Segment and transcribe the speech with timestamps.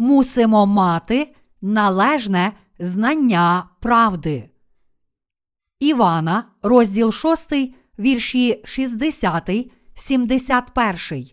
[0.00, 4.50] мусимо мати належне знання правди.
[5.80, 7.52] Івана, розділ 6,
[7.98, 9.50] вірші 60,
[9.94, 11.28] 71.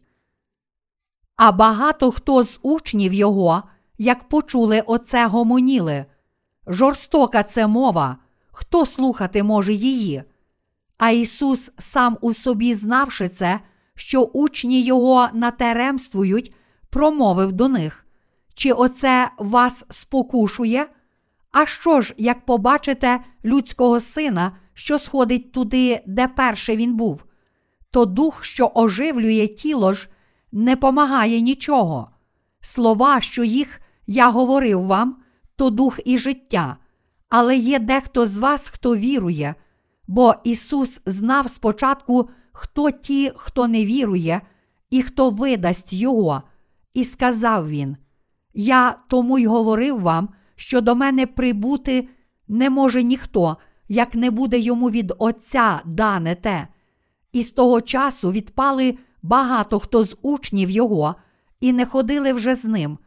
[1.36, 3.64] А багато хто з учнів його,
[3.98, 6.06] як почули оце гомоніли.
[6.68, 8.18] Жорстока це мова,
[8.52, 10.24] хто слухати може її.
[10.98, 13.60] А Ісус, сам у собі знавши це,
[13.96, 16.54] що учні Його натеремствують,
[16.90, 18.07] промовив до них:
[18.58, 20.88] Чи оце вас спокушує?
[21.52, 27.24] А що ж, як побачите людського сина, що сходить туди, де перше він був,
[27.92, 30.10] то дух, що оживлює тіло ж,
[30.52, 32.10] не помагає нічого.
[32.62, 35.18] Слова, що їх я говорив вам,
[35.56, 36.78] то дух і життя,
[37.30, 39.56] але є дехто з вас, хто вірує,
[40.08, 44.42] бо Ісус знав спочатку, хто ті, хто не вірує,
[44.90, 46.44] і хто видасть Його,
[46.94, 47.98] і сказав він:
[48.60, 52.08] Я тому й говорив вам, що до мене прибути
[52.48, 56.68] не може ніхто, як не буде йому від Отця дане те.
[57.32, 61.16] І з того часу відпали багато хто з учнів Його,
[61.60, 62.98] і не ходили вже з ним.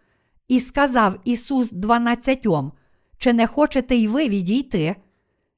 [0.48, 2.72] І сказав Ісус дванадцятьом,
[3.18, 4.96] чи не хочете й ви відійти?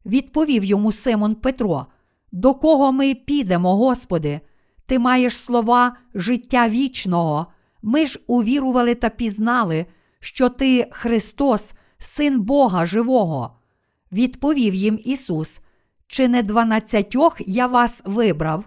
[0.06, 1.86] Відповів йому Симон Петро:
[2.32, 4.40] До кого ми підемо, Господи?
[4.86, 7.46] Ти маєш слова життя вічного.
[7.82, 9.86] Ми ж увірували та пізнали,
[10.20, 13.56] що Ти Христос, Син Бога Живого.
[14.12, 15.60] Відповів їм Ісус:
[16.06, 18.64] Чи не дванадцятьох я вас вибрав?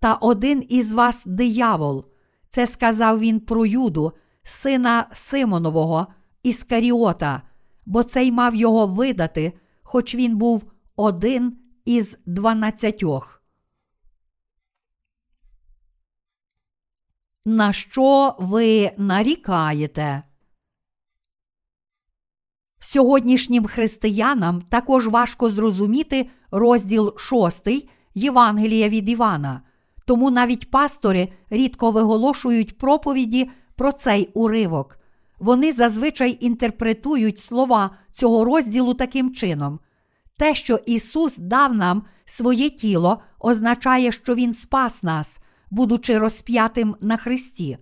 [0.00, 2.04] Та один із вас диявол.
[2.50, 6.06] Це сказав він про Юду, сина Симонового,
[6.42, 7.42] Іскаріота,
[7.86, 13.43] бо цей мав його видати, хоч він був один із дванадцятьох.
[17.46, 20.22] На що ви нарікаєте?
[22.78, 27.68] Сьогоднішнім християнам також важко зрозуміти розділ 6
[28.14, 29.62] Євангелія від Івана,
[30.06, 34.98] тому навіть пастори рідко виголошують проповіді про цей уривок.
[35.38, 39.80] Вони зазвичай інтерпретують слова цього розділу таким чином.
[40.36, 45.38] Те, що Ісус дав нам своє тіло, означає, що Він спас нас,
[45.70, 47.78] будучи розп'ятим на Христі.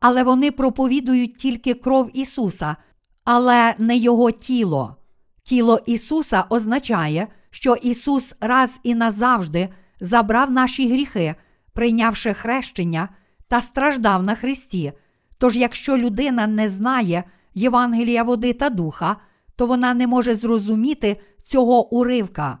[0.00, 2.76] Але вони проповідують тільки кров Ісуса,
[3.24, 4.96] але не Його тіло.
[5.42, 9.68] Тіло Ісуса означає, що Ісус раз і назавжди
[10.00, 11.34] забрав наші гріхи,
[11.72, 13.08] прийнявши хрещення
[13.48, 14.92] та страждав на Христі.
[15.38, 17.24] Тож, якщо людина не знає
[17.54, 19.16] Євангелія води та духа,
[19.56, 22.58] то вона не може зрозуміти цього уривка.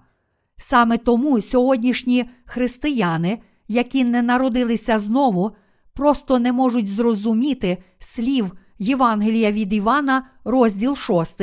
[0.56, 3.38] Саме тому сьогоднішні християни,
[3.70, 5.52] які не народилися знову,
[5.94, 11.40] просто не можуть зрозуміти слів Євангелія від Івана, розділ 6,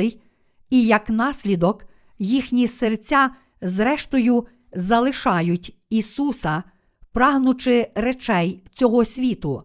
[0.70, 1.84] і як наслідок
[2.18, 3.30] їхні серця,
[3.62, 6.62] зрештою, залишають Ісуса,
[7.12, 9.62] прагнучи речей цього світу.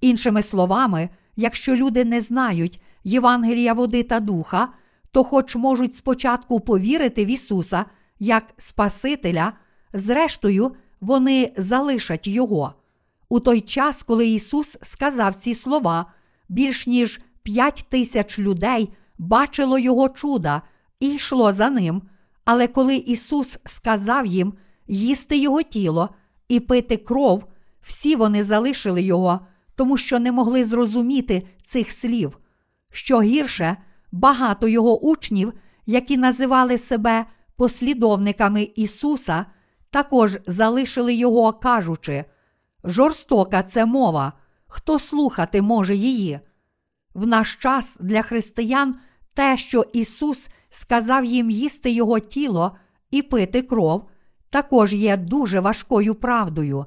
[0.00, 4.68] Іншими словами, якщо люди не знають Євангелія води та духа,
[5.10, 7.84] то, хоч можуть спочатку повірити в Ісуса
[8.18, 9.52] як Спасителя,
[9.92, 10.72] зрештою,
[11.04, 12.74] вони залишать Його.
[13.28, 16.06] У той час, коли Ісус сказав ці слова,
[16.48, 18.88] більш ніж п'ять тисяч людей
[19.18, 20.62] бачило Його чуда
[21.00, 22.02] і йшло за ним.
[22.44, 24.54] Але коли Ісус сказав їм
[24.86, 26.08] їсти Його тіло
[26.48, 27.44] і пити кров,
[27.82, 29.40] всі вони залишили Його,
[29.74, 32.38] тому що не могли зрозуміти цих слів.
[32.92, 33.76] Що гірше,
[34.12, 35.52] багато його учнів,
[35.86, 37.26] які називали себе
[37.56, 39.46] послідовниками Ісуса,
[39.94, 42.24] також залишили його, кажучи:
[42.84, 44.32] жорстока це мова,
[44.66, 46.40] хто слухати може її.
[47.14, 48.96] В наш час для християн
[49.34, 52.76] те, що Ісус сказав їм їсти Його тіло
[53.10, 54.08] і пити кров,
[54.50, 56.86] також є дуже важкою правдою.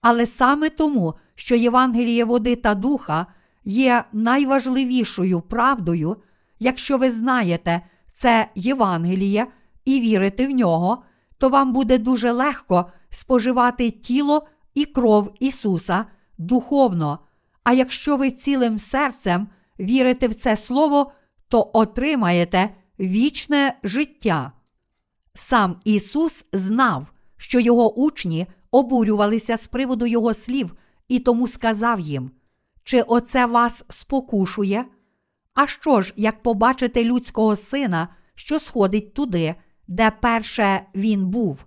[0.00, 3.26] Але саме тому, що Євангеліє води та духа
[3.64, 6.16] є найважливішою правдою,
[6.58, 7.80] якщо ви знаєте
[8.12, 9.46] це Євангеліє
[9.84, 11.02] і вірите в нього,
[11.38, 16.06] то вам буде дуже легко споживати тіло і кров Ісуса
[16.38, 17.18] духовно.
[17.64, 19.48] А якщо ви цілим серцем
[19.80, 21.12] вірите в це Слово,
[21.48, 22.70] то отримаєте
[23.00, 24.52] вічне життя.
[25.34, 30.74] Сам Ісус знав, що його учні обурювалися з приводу Його слів,
[31.08, 32.30] і тому сказав їм:
[32.84, 34.84] Чи оце вас спокушує?
[35.54, 39.54] А що ж, як побачите людського сина, що сходить туди,
[39.88, 41.64] де перше він був?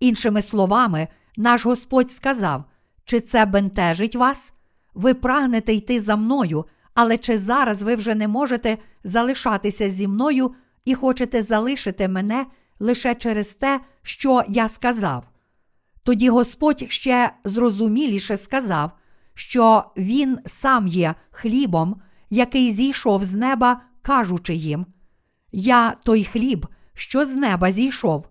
[0.00, 2.64] Іншими словами, наш Господь сказав:
[3.04, 4.52] чи це бентежить вас?
[4.94, 6.64] Ви прагнете йти за мною,
[6.94, 10.54] але чи зараз ви вже не можете залишатися зі мною
[10.84, 12.46] і хочете залишити мене
[12.80, 15.24] лише через те, що я сказав?
[16.02, 18.90] Тоді Господь ще зрозуміліше сказав,
[19.34, 22.00] що Він сам є хлібом,
[22.30, 24.86] який зійшов з неба, кажучи їм:
[25.52, 26.66] Я той хліб,
[27.00, 28.28] що з неба зійшов.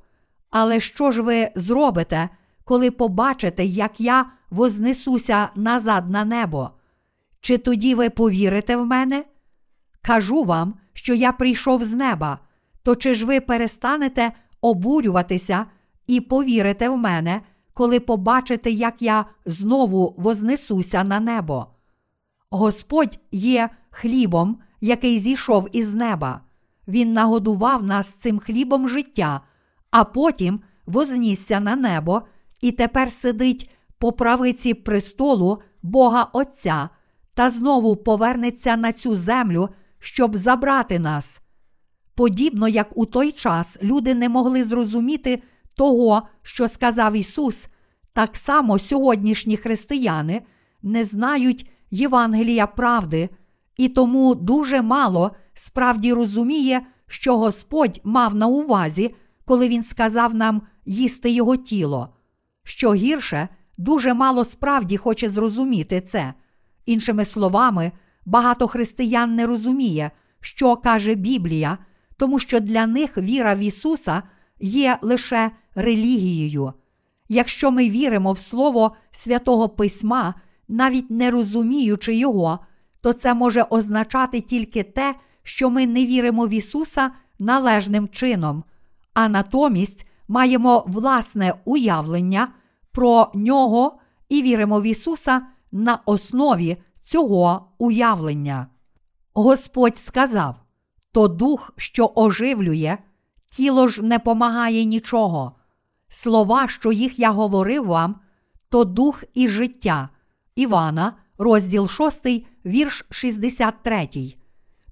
[0.49, 2.29] Але що ж ви зробите,
[2.63, 6.69] коли побачите, як я вознесуся назад на небо?
[7.41, 9.25] Чи тоді ви повірите в мене?
[10.01, 12.39] Кажу вам, що я прийшов з неба,
[12.83, 14.31] то чи ж ви перестанете
[14.61, 15.65] обурюватися
[16.07, 17.41] і повірите в мене,
[17.73, 21.67] коли побачите, як я знову вознесуся на небо?
[22.49, 26.41] Господь є хлібом, який зійшов із неба.
[26.89, 29.41] Він нагодував нас цим хлібом життя,
[29.91, 32.21] а потім вознісся на небо
[32.61, 36.89] і тепер сидить по правиці престолу Бога Отця
[37.33, 39.69] та знову повернеться на цю землю,
[39.99, 41.41] щоб забрати нас.
[42.15, 45.43] Подібно як у той час люди не могли зрозуміти
[45.75, 47.67] того, що сказав Ісус,
[48.13, 50.41] так само сьогоднішні християни
[50.81, 53.29] не знають Євангелія правди,
[53.77, 59.15] і тому дуже мало справді розуміє, що Господь мав на увазі,
[59.45, 62.09] коли Він сказав нам їсти Його тіло.
[62.63, 63.47] Що гірше,
[63.77, 66.33] дуже мало справді хоче зрозуміти це.
[66.85, 67.91] Іншими словами,
[68.25, 70.11] багато християн не розуміє,
[70.41, 71.77] що каже Біблія,
[72.17, 74.23] тому що для них віра в Ісуса
[74.59, 76.73] є лише релігією.
[77.29, 80.33] Якщо ми віримо в Слово святого Письма,
[80.67, 82.59] навіть не розуміючи Його,
[83.01, 85.15] то це може означати тільки те,
[85.49, 88.63] що ми не віримо в Ісуса належним чином,
[89.13, 92.47] а натомість маємо власне уявлення
[92.91, 93.99] про нього
[94.29, 95.41] і віримо в Ісуса
[95.71, 98.67] на основі цього уявлення.
[99.33, 100.61] Господь сказав:
[101.11, 102.97] то дух, що оживлює,
[103.47, 105.55] тіло ж не помагає нічого.
[106.07, 108.15] Слова, що їх я говорив вам,
[108.69, 110.09] то дух і життя.
[110.55, 112.27] Івана, розділ 6,
[112.65, 114.38] вірш 63.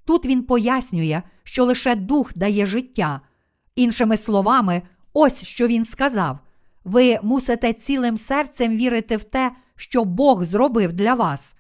[0.08, 3.22] Тут він пояснює, що лише дух дає життя.
[3.76, 4.82] Іншими словами,
[5.14, 6.40] ось що він сказав:
[6.84, 11.56] ви мусите цілим серцем вірити в те, що Бог зробив для вас.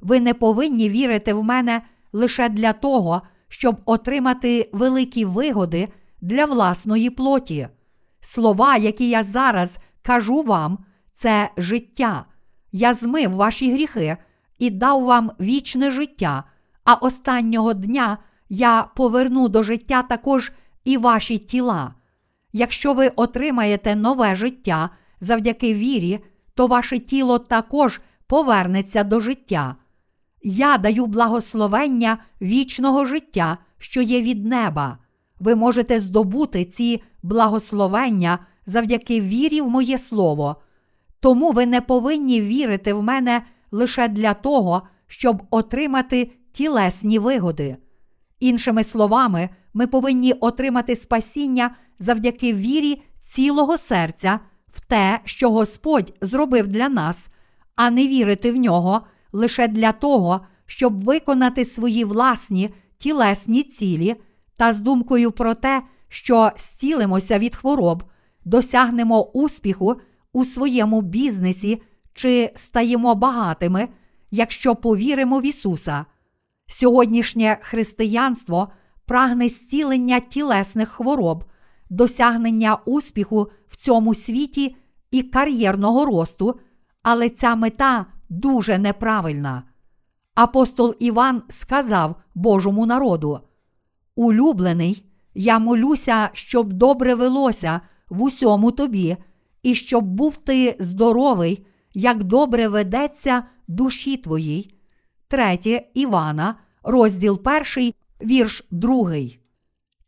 [0.00, 1.82] Ви не повинні вірити в мене
[2.12, 5.88] лише для того, щоб отримати великі вигоди
[6.20, 7.68] для власної плоті.
[8.20, 10.78] Слова, які я зараз кажу вам,
[11.12, 12.24] це життя.
[12.72, 14.16] Я змив ваші гріхи
[14.58, 16.44] і дав вам вічне життя,
[16.84, 18.18] а останнього дня
[18.48, 20.52] я поверну до життя також
[20.84, 21.94] і ваші тіла.
[22.52, 24.90] Якщо ви отримаєте нове життя
[25.20, 26.20] завдяки вірі,
[26.54, 29.76] то ваше тіло також повернеться до життя.
[30.42, 34.98] Я даю благословення вічного життя, що є від неба.
[35.40, 40.56] Ви можете здобути ці благословення завдяки вірі в моє слово.
[41.20, 47.76] Тому ви не повинні вірити в мене лише для того, щоб отримати тілесні вигоди.
[48.40, 54.40] Іншими словами, ми повинні отримати спасіння завдяки вірі цілого серця
[54.72, 57.28] в те, що Господь зробив для нас,
[57.74, 59.00] а не вірити в нього
[59.32, 64.16] лише для того, щоб виконати свої власні тілесні цілі
[64.56, 68.04] та з думкою про те, що зцілимося від хвороб,
[68.44, 69.96] досягнемо успіху
[70.32, 71.82] у своєму бізнесі
[72.14, 73.88] чи стаємо багатими,
[74.30, 76.06] якщо повіримо в Ісуса.
[76.72, 78.68] Сьогоднішнє християнство
[79.06, 81.44] прагне зцілення тілесних хвороб,
[81.90, 84.76] досягнення успіху в цьому світі
[85.10, 86.60] і кар'єрного росту,
[87.02, 89.62] але ця мета дуже неправильна.
[90.34, 93.40] Апостол Іван сказав Божому народу:
[94.16, 99.16] Улюблений, я молюся, щоб добре велося в усьому тобі,
[99.62, 104.78] і щоб був ти здоровий, як добре ведеться душі твоїй.
[105.28, 109.38] Третє Івана, розділ перший, вірш другий.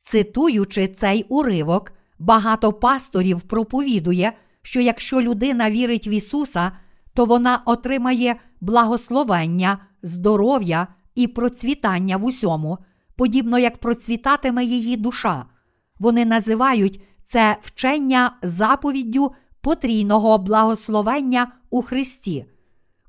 [0.00, 6.72] Цитуючи цей уривок, багато пасторів проповідує, що якщо людина вірить в Ісуса,
[7.14, 12.78] то вона отримає благословення, здоров'я і процвітання в усьому,
[13.16, 15.46] подібно як процвітатиме її душа.
[15.98, 22.44] Вони називають це вчення заповіддю потрійного благословення у Христі.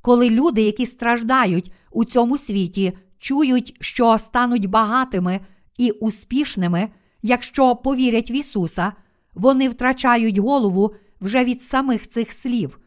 [0.01, 5.39] Коли люди, які страждають у цьому світі, чують, що стануть багатими
[5.77, 6.89] і успішними,
[7.21, 8.93] якщо повірять в Ісуса,
[9.33, 12.79] вони втрачають голову вже від самих цих слів.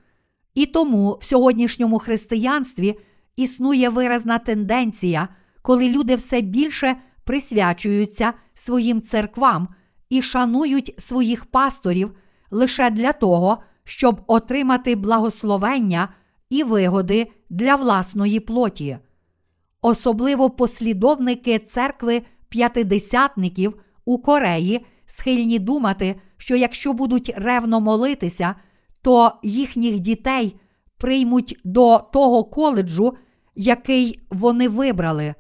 [0.54, 2.99] І тому в сьогоднішньому християнстві
[3.37, 5.28] існує виразна тенденція,
[5.62, 9.68] коли люди все більше присвячуються своїм церквам
[10.11, 12.12] і шанують своїх пасторів
[12.50, 16.09] лише для того, щоб отримати благословення
[16.50, 18.99] і вигоди для власної плоті.
[19.83, 28.55] Особливо послідовники церкви п'ятидесятників у Кореї схильні думати, що якщо будуть ревно молитися,
[29.03, 30.61] то їхніх дітей
[30.99, 33.17] приймуть до того коледжу,
[33.55, 35.35] який вони вибрали.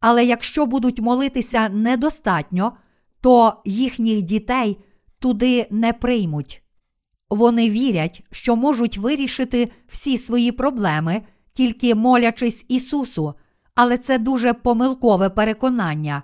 [0.00, 2.72] Але якщо будуть молитися недостатньо,
[3.20, 4.78] то їхніх дітей
[5.18, 6.62] туди не приймуть.
[7.30, 11.22] Вони вірять, що можуть вирішити всі свої проблеми,
[11.52, 13.34] тільки молячись Ісусу,
[13.78, 16.22] але це дуже помилкове переконання.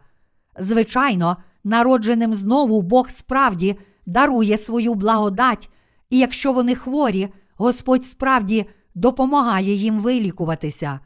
[0.59, 5.71] Звичайно, народженим знову Бог справді дарує свою благодать,
[6.11, 11.01] і якщо вони хворі, Господь справді допомагає їм вилікуватися.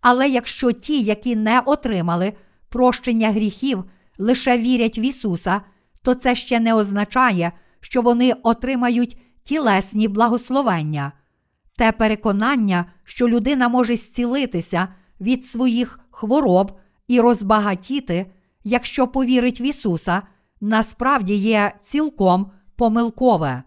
[0.00, 2.32] Але якщо ті, які не отримали
[2.68, 3.84] прощення гріхів,
[4.18, 5.60] лише вірять в Ісуса,
[6.02, 11.12] то це ще не означає, що вони отримають тілесні благословення.
[11.76, 14.88] Те переконання, що людина може зцілитися
[15.20, 18.26] від своїх хвороб і розбагатіти,
[18.64, 20.22] якщо повірить в Ісуса,
[20.60, 23.62] насправді є цілком помилкове.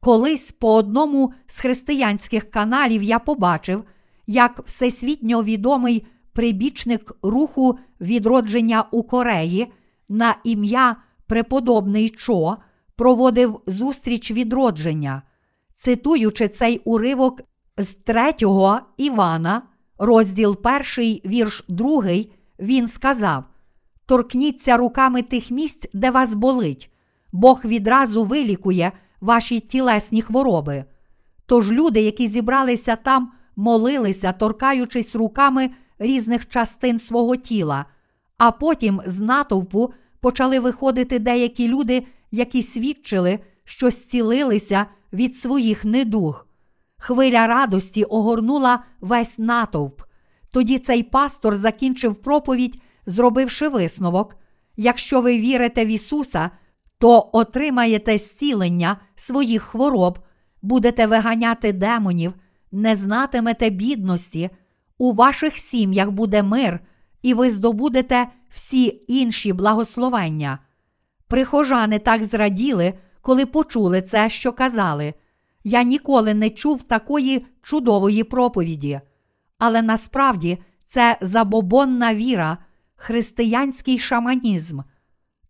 [0.00, 3.84] Колись по одному з християнських каналів я побачив,
[4.26, 9.72] як всесвітньо відомий прибічник руху відродження у Кореї
[10.08, 12.56] на ім'я Преподобний Чо
[12.96, 15.22] проводив зустріч відродження,
[15.74, 17.40] цитуючи цей уривок
[17.78, 18.32] з 3
[18.96, 19.62] Івана,
[20.04, 20.58] розділ
[20.96, 22.04] 1, вірш 2,
[22.58, 23.44] він сказав:
[24.06, 26.90] Торкніться руками тих місць, де вас болить,
[27.32, 30.84] Бог відразу вилікує ваші тілесні хвороби.
[31.46, 37.84] Тож люди, які зібралися там, молилися, торкаючись руками різних частин свого тіла,
[38.38, 46.46] а потім з натовпу почали виходити деякі люди, які свідчили, що зцілилися від своїх недуг.
[47.04, 50.02] Хвиля радості огорнула весь натовп.
[50.50, 54.36] Тоді цей пастор закінчив проповідь, зробивши висновок:
[54.76, 56.50] якщо ви вірите в Ісуса,
[56.98, 60.18] то отримаєте зцілення своїх хвороб,
[60.62, 62.34] будете виганяти демонів,
[62.72, 64.50] не знатимете бідності,
[64.98, 66.80] у ваших сім'ях буде мир,
[67.22, 70.58] і ви здобудете всі інші благословення.
[71.28, 75.14] Прихожани так зраділи, коли почули це, що казали.
[75.64, 79.00] Я ніколи не чув такої чудової проповіді.
[79.58, 82.58] Але насправді це забобонна віра,
[82.96, 84.80] християнський шаманізм.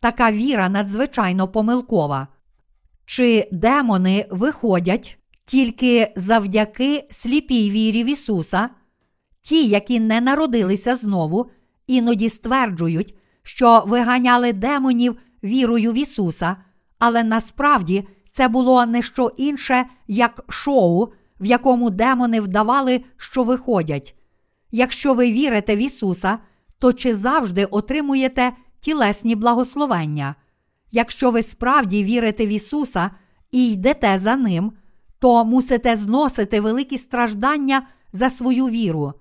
[0.01, 2.29] Така віра надзвичайно помилкова.
[3.07, 8.71] Чи демони виходять тільки завдяки сліпій вірі в Ісуса?
[9.43, 11.51] Ті, які не народилися знову,
[11.87, 16.57] іноді стверджують, що виганяли демонів вірою в Ісуса,
[16.99, 21.07] але насправді це було не що інше, як шоу,
[21.41, 24.15] в якому демони вдавали, що виходять.
[24.73, 26.39] Якщо ви вірите в Ісуса,
[26.79, 30.35] то чи завжди отримуєте тілесні благословення?
[30.91, 33.11] Якщо ви справді вірите в Ісуса
[33.51, 34.73] і йдете за Ним,
[35.19, 39.13] то мусите зносити великі страждання за свою віру.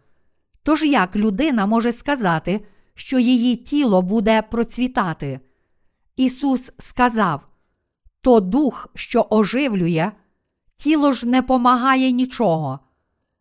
[0.63, 2.65] Тож як людина може сказати,
[2.95, 5.39] що її тіло буде процвітати?
[6.15, 7.47] Ісус сказав:
[8.23, 10.11] то дух, що оживлює,
[10.75, 12.79] тіло ж не помагає нічого.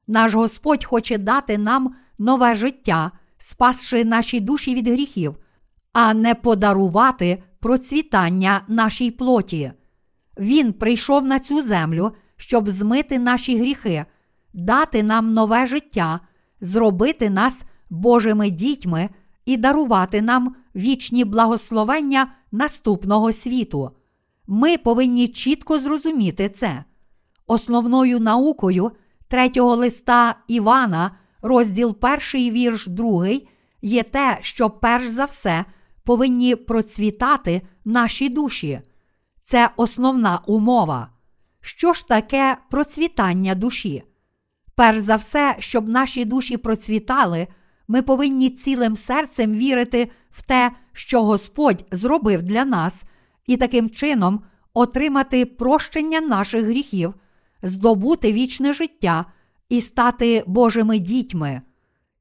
[0.07, 5.37] Наш Господь хоче дати нам нове життя, спасши наші душі від гріхів,
[5.93, 9.73] а не подарувати процвітання нашій плоті.
[10.39, 14.05] Він прийшов на цю землю, щоб змити наші гріхи,
[14.53, 16.21] дати нам нове життя,
[16.61, 19.11] зробити нас Божими дітьми
[19.45, 23.91] і дарувати нам вічні благословення наступного світу.
[24.47, 26.85] Ми повинні чітко зрозуміти це.
[27.47, 28.91] Основною наукою
[29.29, 31.11] третього листа Івана,
[31.43, 31.97] розділ
[32.35, 33.27] 1, вірш 2,
[33.83, 35.65] є те, що перш за все
[36.05, 38.81] повинні процвітати наші душі.
[39.41, 41.09] Це основна умова.
[41.61, 44.03] Що ж таке процвітання душі?
[44.75, 47.47] Перш за все, щоб наші душі процвітали,
[47.89, 53.05] ми повинні цілим серцем вірити в те, що Господь зробив для нас,
[53.47, 54.41] і таким чином
[54.75, 57.15] отримати прощення наших гріхів,
[57.63, 59.25] здобути вічне життя
[59.69, 61.63] і стати Божими дітьми.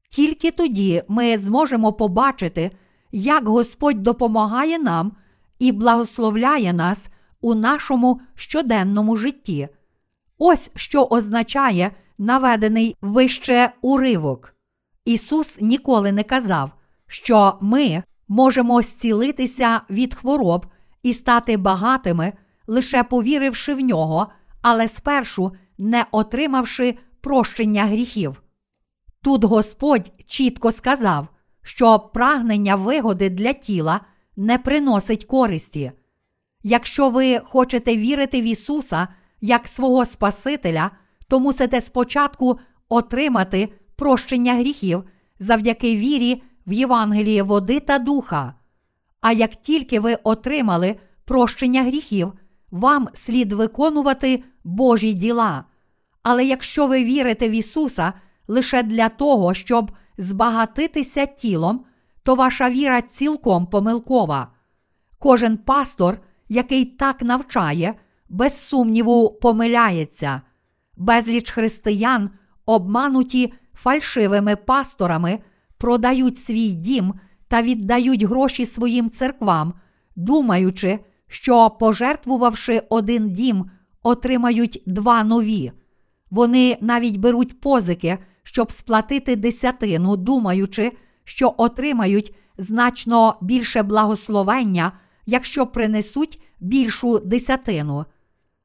[0.08, 2.70] Тільки тоді ми зможемо побачити,
[3.12, 5.12] як Господь допомагає нам
[5.58, 7.08] і благословляє нас
[7.40, 9.68] у нашому щоденному житті.
[10.38, 14.54] Ось що означає наведений вище уривок.
[15.04, 16.70] Ісус ніколи не казав,
[17.06, 20.66] що ми можемо зцілитися від хвороб
[21.02, 22.32] і стати багатими,
[22.66, 24.28] лише повіривши в нього,
[24.62, 28.42] але спершу не отримавши прощення гріхів.
[29.22, 31.28] Тут Господь чітко сказав,
[31.62, 34.00] що прагнення вигоди для тіла
[34.36, 35.92] не приносить користі.
[36.62, 39.08] Якщо ви хочете вірити в Ісуса
[39.40, 40.90] як свого Спасителя,
[41.28, 45.04] то мусите спочатку отримати прощення гріхів
[45.38, 48.54] завдяки вірі в Євангеліє води та духа.
[49.22, 52.32] А як тільки ви отримали прощення гріхів,
[52.70, 55.64] вам слід виконувати Божі діла.
[56.22, 58.12] Але якщо ви вірите в Ісуса
[58.48, 61.84] лише для того, щоб збагатитися тілом,
[62.22, 64.48] то ваша віра цілком помилкова.
[65.18, 67.94] Кожен пастор, який так навчає,
[68.28, 70.42] без сумніву помиляється.
[70.96, 72.30] Безліч християн,
[72.66, 75.38] обмануті фальшивими пасторами,
[75.78, 77.14] продають свій дім
[77.52, 79.74] та віддають гроші своїм церквам,
[80.16, 83.70] думаючи, що, пожертвувавши один дім,
[84.02, 85.72] отримають два нові.
[86.30, 90.92] Вони навіть беруть позики, щоб сплатити десятину, думаючи,
[91.24, 94.92] що отримають значно більше благословення,
[95.26, 98.04] якщо принесуть більшу десятину.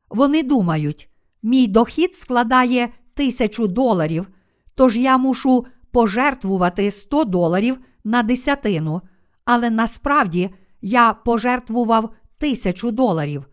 [0.09, 1.09] Вони думають,
[1.43, 4.27] мій дохід складає тисячу доларів,
[4.75, 9.01] тож я мушу пожертвувати 100 доларів на десятину,
[9.45, 10.49] але насправді
[10.81, 13.45] я пожертвував тисячу доларів.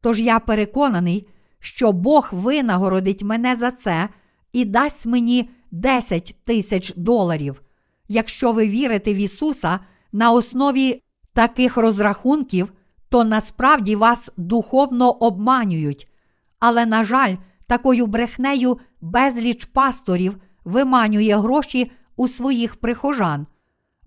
[0.00, 1.28] Тож я переконаний,
[1.58, 4.08] що Бог винагородить мене за це
[4.52, 7.62] і дасть мені 10 тисяч доларів.
[8.08, 9.80] Якщо ви вірите в Ісуса
[10.12, 11.02] на основі
[11.32, 12.72] таких розрахунків,
[13.08, 16.12] то насправді вас духовно обманюють.
[16.58, 23.46] Але, на жаль, такою брехнею безліч пасторів виманює гроші у своїх прихожан.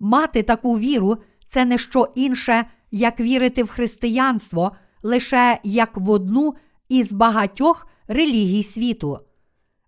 [0.00, 6.54] Мати таку віру це не що інше, як вірити в християнство лише як в одну
[6.88, 9.18] із багатьох релігій світу.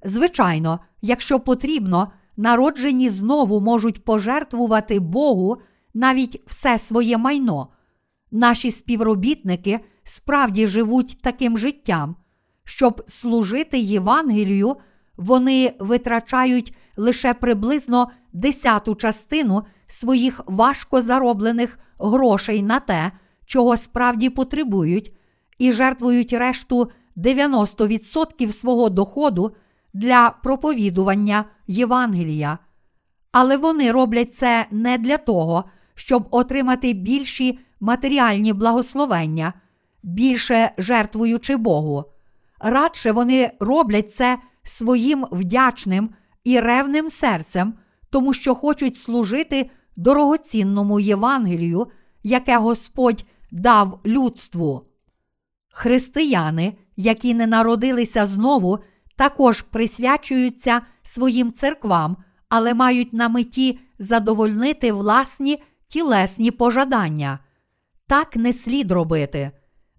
[0.05, 5.57] Звичайно, якщо потрібно, народжені знову можуть пожертвувати Богу
[5.95, 7.69] навіть все своє майно.
[8.31, 12.17] Наші співробітники справді живуть таким життям.
[12.65, 14.77] Щоб служити Євангелію,
[15.17, 23.13] вони витрачають лише приблизно десяту частину своїх важко зароблених грошей на те,
[23.47, 25.13] чого справді потребують,
[25.59, 29.53] і жертвують решту 90% свого доходу
[29.95, 32.59] для проповідування Євангелія.
[33.33, 39.53] Але вони роблять це не для того, щоб отримати більші матеріальні благословення,
[40.03, 42.05] більше жертвуючи Богу.
[42.61, 46.11] Радше вони роблять це своїм вдячним
[46.45, 47.75] і ревним серцем,
[48.11, 51.87] тому що хочуть служити дорогоцінному Євангелію,
[52.23, 54.87] яке Господь дав людству.
[55.73, 58.79] Християни, які не народилися знову,
[59.17, 62.17] також присвячуються своїм церквам,
[62.49, 67.39] але мають на меті задовольнити власні тілесні пожадання.
[68.07, 69.51] Так не слід робити.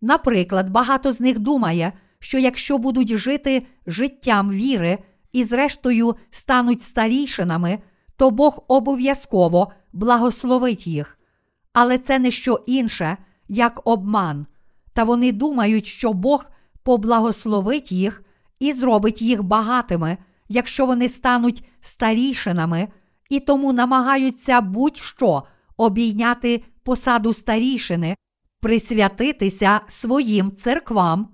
[0.01, 4.97] Наприклад, багато з них думає, що якщо будуть жити життям віри
[5.31, 7.79] і, зрештою, стануть старішинами,
[8.17, 11.19] то Бог обов'язково благословить їх.
[11.73, 14.45] Але це не що інше, як обман.
[14.93, 16.45] Та вони думають, що Бог
[16.83, 18.23] поблагословить їх
[18.59, 20.17] і зробить їх багатими,
[20.49, 22.87] якщо вони стануть старішинами,
[23.29, 25.43] і тому намагаються будь-що
[25.77, 28.15] обійняти посаду старішини,
[28.59, 31.27] присвятитися своїм церквам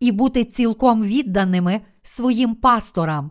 [0.00, 3.30] і бути цілком відданими своїм пасторам.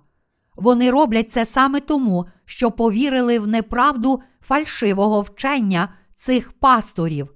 [0.55, 7.29] Вони роблять це саме тому, що повірили в неправду фальшивого вчення цих пасторів.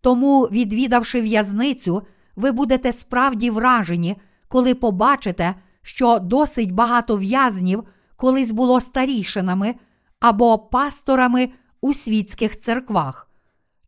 [0.00, 2.02] Тому, відвідавши в'язницю,
[2.36, 4.16] ви будете справді вражені,
[4.48, 7.84] коли побачите, що досить багато в'язнів
[8.16, 9.74] колись було старішинами
[10.20, 11.48] або пасторами
[11.80, 13.30] у світських церквах.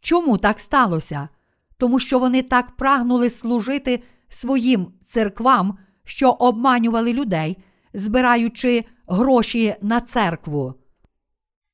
[0.00, 1.28] Чому так сталося?
[1.76, 7.56] Тому що вони так прагнули служити своїм церквам, що обманювали людей,
[7.94, 10.74] збираючи гроші на церкву.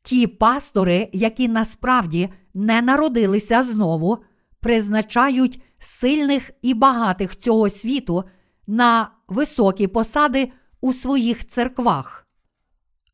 [0.02, 4.18] Ті пастори, які насправді не народилися знову,
[4.60, 8.24] призначають сильних і багатих цього світу
[8.66, 12.26] на високі посади у своїх церквах.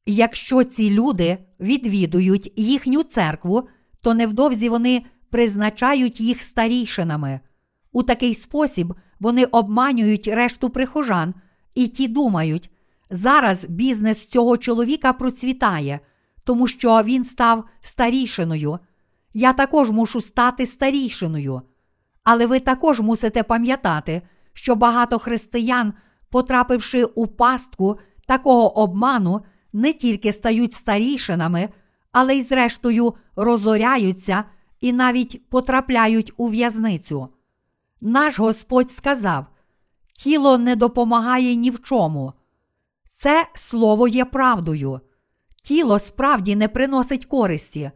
[0.07, 3.69] Якщо ці люди відвідують їхню церкву,
[4.01, 7.41] то невдовзі вони призначають їх старішинами.
[7.93, 11.35] У такий спосіб вони обманюють решту прихожан,
[11.75, 12.71] і ті думають,
[13.13, 16.01] зараз бізнес цього чоловіка процвітає,
[16.45, 18.79] тому що він став старішиною.
[19.35, 21.63] Я також мушу стати старішиною.
[22.25, 24.23] Але ви також мусите пам'ятати,
[24.53, 25.93] що багато християн,
[26.31, 29.41] потрапивши у пастку такого обману,
[29.73, 31.69] не тільки стають старішинами,
[32.13, 34.45] але й, зрештою, розоряються
[34.81, 37.29] і навіть потрапляють у в'язницю.
[38.01, 39.47] Наш Господь сказав:
[40.15, 42.33] тіло не допомагає ні в чому.
[43.23, 45.01] Це слово є правдою.
[45.63, 47.91] Тіло справді не приносить користі.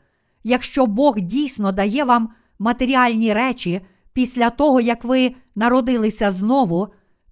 [0.44, 3.80] Якщо Бог дійсно дає вам матеріальні речі
[4.12, 6.88] після того, як ви народилися знову,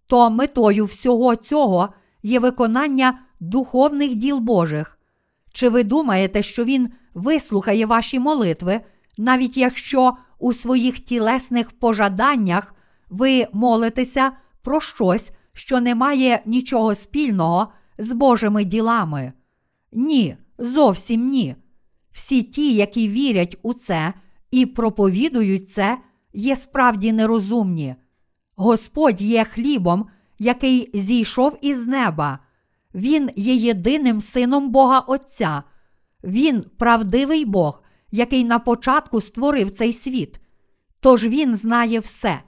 [0.06, 1.88] то метою всього цього
[2.22, 4.98] є виконання духовних діл Божих.
[5.52, 8.80] Чи ви думаєте, що Він вислухає ваші молитви,
[9.18, 12.74] навіть якщо у своїх тілесних пожаданнях
[13.10, 19.32] ви молитеся про щось, що не має нічого спільного з Божими ділами?
[19.92, 21.56] Ні, зовсім ні.
[22.12, 24.14] Всі ті, які вірять у це
[24.50, 25.98] і проповідують це,
[26.32, 27.94] є справді нерозумні.
[28.56, 30.06] Господь є хлібом,
[30.38, 32.38] який зійшов із неба.
[32.94, 35.62] Він є єдиним сином Бога Отця.
[36.24, 40.40] Він правдивий Бог, який на початку створив цей світ.
[41.00, 42.42] Тож Він знає все.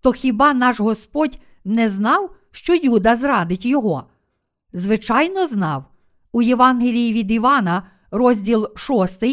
[0.00, 4.04] То хіба наш Господь не знав, що Юда зрадить його?
[4.72, 5.84] Звичайно, знав.
[6.32, 9.24] У Євангелії від Івана, розділ 6,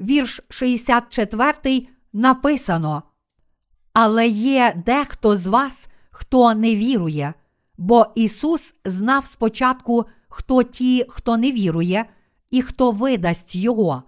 [0.00, 3.02] вірш 64, написано.
[3.92, 7.34] Але є дехто з вас, хто не вірує,
[7.78, 12.06] бо Ісус знав спочатку, хто ті, хто не вірує,
[12.50, 14.02] і хто видасть Його.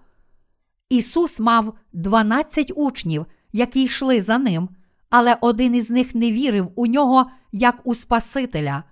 [0.89, 4.69] Ісус мав 12 учнів, які йшли за ним,
[5.11, 8.83] але один із них не вірив у нього як у Спасителя.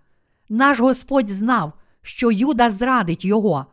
[0.48, 1.72] Наш Господь знав,
[2.06, 3.66] що Юда зрадить його.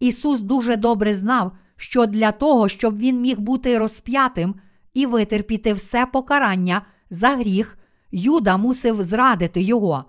[0.00, 4.54] Ісус дуже добре знав, що для того, щоб він міг бути розп'ятим
[4.94, 7.78] і витерпіти все покарання за гріх,
[8.12, 10.04] Юда мусив зрадити його.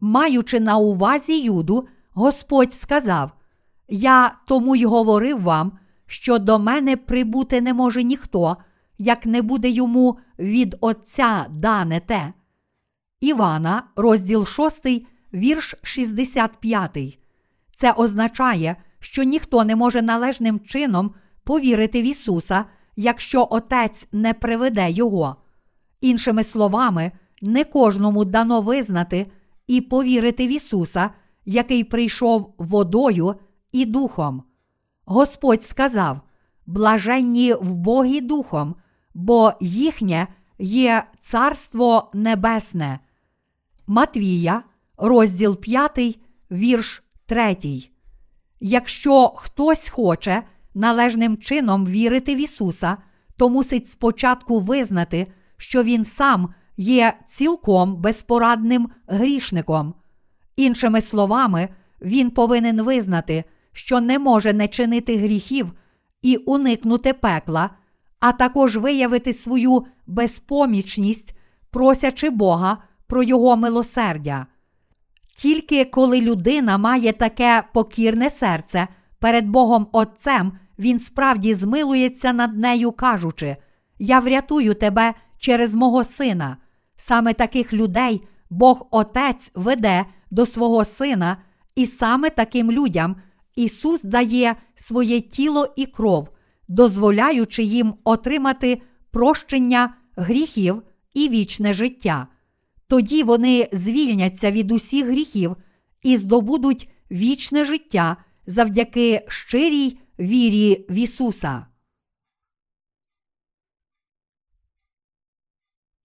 [0.00, 3.32] Маючи на увазі Юду, Господь сказав:
[3.88, 5.72] Я тому й говорив вам,
[6.06, 8.56] що до мене прибути не може ніхто,
[8.98, 12.32] як не буде йому від Отця дане те.
[13.20, 17.18] Івана, розділ 6, вірш 65.
[17.72, 21.14] Це означає, що ніхто не може належним чином
[21.44, 22.64] повірити в Ісуса,
[22.96, 25.36] якщо Отець не приведе Його.
[26.00, 27.12] Іншими словами,
[27.42, 29.26] не кожному дано визнати
[29.66, 31.10] і повірити в Ісуса,
[31.44, 33.34] який прийшов водою
[33.72, 34.42] і духом.
[35.04, 36.20] Господь сказав:
[36.66, 38.74] блаженні в Богі духом,
[39.14, 40.26] бо їхнє
[40.58, 42.98] є Царство Небесне.
[43.86, 44.62] Матвія,
[45.00, 46.18] розділ 5,
[46.50, 47.56] вірш 3.
[48.60, 50.42] Якщо хтось хоче
[50.74, 52.96] належним чином вірити в Ісуса,
[53.36, 59.94] то мусить спочатку визнати, що Він сам є цілком безпорадним грішником.
[60.56, 61.68] Іншими словами,
[62.02, 65.72] він повинен визнати, що не може не чинити гріхів
[66.22, 67.70] і уникнути пекла,
[68.20, 71.38] а також виявити свою безпомічність,
[71.70, 74.46] просячи Бога про Його милосердя.
[75.40, 82.92] Тільки коли людина має таке покірне серце перед Богом Отцем, він справді змилується над нею,
[82.92, 83.56] кажучи:
[83.98, 86.56] Я врятую тебе через мого сина.
[86.96, 91.36] Саме таких людей Бог Отець веде до свого сина,
[91.74, 93.16] і саме таким людям
[93.56, 96.28] Ісус дає своє тіло і кров,
[96.68, 100.82] дозволяючи їм отримати прощення гріхів
[101.14, 102.26] і вічне життя.
[102.90, 105.56] Тоді вони звільняться від усіх гріхів
[106.02, 111.66] і здобудуть вічне життя завдяки щирій вірі в Ісуса.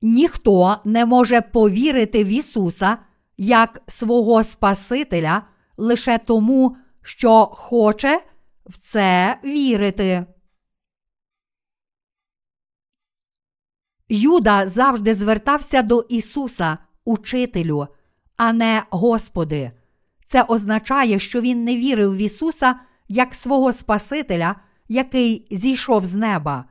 [0.02, 2.98] Ніхто не може повірити в Ісуса
[3.38, 8.24] як свого Спасителя лише тому, що хоче
[8.66, 10.26] в це вірити.
[14.10, 17.88] Юда завжди звертався до Ісуса, Учителю,
[18.38, 19.72] а не Господи.
[20.26, 22.76] Це означає, що він не вірив в Ісуса
[23.08, 24.56] як свого Спасителя,
[24.88, 26.66] який зійшов з неба.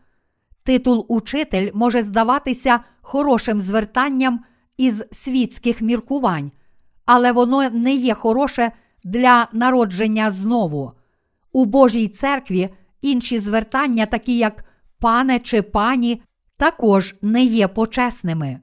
[0.63, 4.45] Титул Учитель може здаватися хорошим звертанням
[4.77, 6.53] із світських міркувань,
[7.05, 8.73] але воно не є хороше
[9.05, 10.93] для народження знову.
[11.53, 12.69] У Божій церкві
[13.03, 14.65] інші звертання, такі як
[14.99, 16.23] пане чи пані,
[16.57, 18.61] також не є почесними.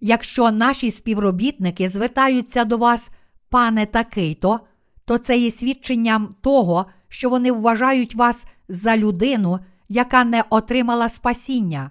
[0.00, 3.08] Якщо наші співробітники звертаються до вас,
[3.48, 4.60] пане такий то,
[5.04, 11.90] то це є свідченням того, що вони вважають вас за людину, яка не отримала спасіння.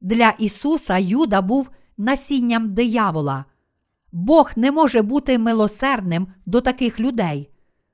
[0.00, 3.44] Для Ісуса Юда був насінням диявола.
[4.12, 7.50] Бог не може бути милосердним до таких людей.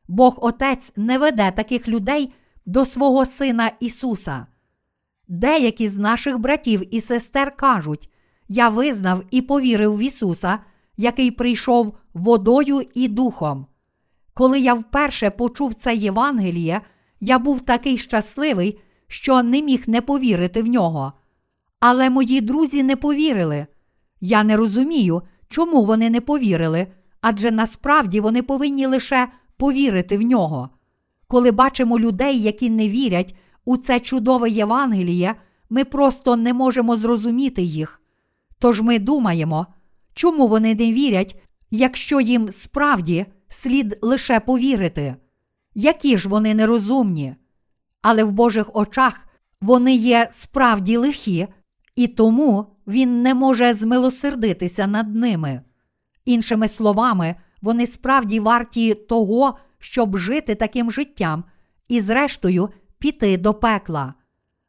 [0.09, 2.33] Бог Отець не веде таких людей
[2.67, 4.47] до свого Сина Ісуса.
[5.33, 8.11] Деякі з наших братів і сестер кажуть:
[8.49, 10.59] Я визнав і повірив в Ісуса,
[10.97, 13.67] який прийшов водою і духом.
[14.35, 16.81] Коли я вперше почув це Євангеліє,
[17.21, 21.13] я був такий щасливий, що не міг не повірити в нього.
[21.81, 23.67] Але мої друзі не повірили.
[24.21, 26.87] Я не розумію, чому вони не повірили,
[27.21, 30.71] адже насправді вони повинні лише повірити в нього.
[31.27, 35.35] Коли бачимо людей, які не вірять у це чудове Євангеліє,
[35.71, 38.01] ми просто не можемо зрозуміти їх.
[38.59, 39.67] Тож ми думаємо,
[40.15, 45.17] чому вони не вірять, якщо їм справді слід лише повірити,
[45.75, 47.35] які ж вони нерозумні.
[48.03, 49.27] Але в Божих очах
[49.61, 51.47] вони є справді лихі,
[51.97, 55.61] і тому Він не може змилосердитися над ними.
[56.25, 61.45] Іншими словами, вони справді варті того, щоб жити таким життям
[61.89, 62.69] і, зрештою,
[63.01, 64.15] піти до пекла.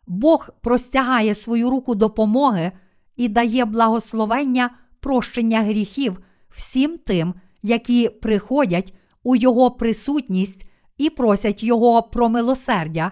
[0.08, 2.72] Бог простягає свою руку допомоги
[3.16, 10.66] і дає благословення прощення гріхів всім тим, які приходять у Його присутність
[10.98, 13.12] і просять Його про милосердя,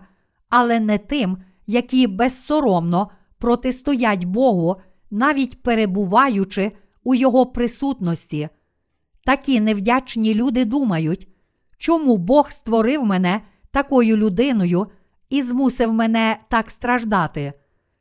[0.50, 4.76] але не тим, які безсоромно протистоять Богу,
[5.12, 6.72] навіть перебуваючи
[7.04, 8.50] у Його присутності.
[9.26, 11.28] Такі невдячні люди думають,
[11.78, 14.88] чому Бог створив мене такою людиною
[15.30, 17.54] і змусив мене так страждати?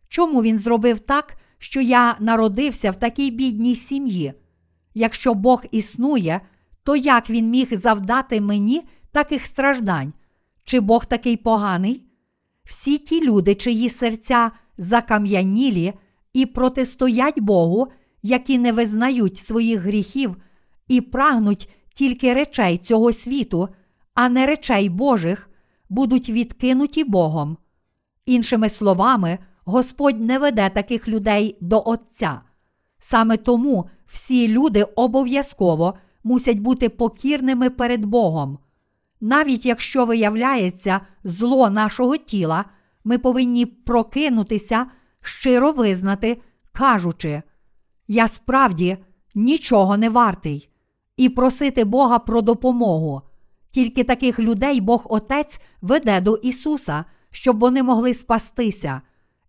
[0.08, 4.32] Чому він зробив так, що я народився в такій бідній сім'ї?
[4.94, 6.40] Якщо Бог існує,
[6.82, 10.12] то як він міг завдати мені таких страждань?
[10.64, 12.02] Чи Бог такий поганий?
[12.64, 15.92] Всі ті люди, чиї серця закам'янілі
[16.32, 17.88] і протистоять Богу,
[18.22, 20.36] які не визнають своїх гріхів
[20.88, 23.68] і прагнуть тільки речей цього світу,
[24.14, 25.47] а не речей Божих,
[25.88, 27.56] будуть відкинуті Богом.
[28.26, 32.40] Іншими словами, Господь не веде таких людей до Отця.
[32.98, 38.58] Саме тому всі люди обов'язково мусять бути покірними перед Богом.
[39.20, 42.64] Навіть якщо виявляється зло нашого тіла,
[43.04, 44.86] ми повинні прокинутися,
[45.22, 47.42] щиро визнати, кажучи,
[48.08, 48.96] я справді
[49.34, 50.68] нічого не вартий,
[51.16, 53.22] і просити Бога про допомогу.
[53.70, 59.00] Тільки таких людей Бог Отець веде до Ісуса, щоб вони могли спастися.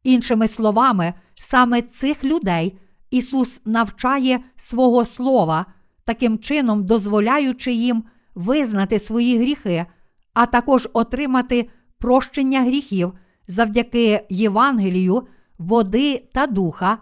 [0.03, 2.77] Іншими словами, саме цих людей
[3.11, 5.65] Ісус навчає свого Слова,
[6.03, 8.03] таким чином дозволяючи їм
[8.35, 9.85] визнати свої гріхи,
[10.33, 13.13] а також отримати прощення гріхів
[13.47, 15.27] завдяки Євангелію,
[15.57, 16.97] води та духа,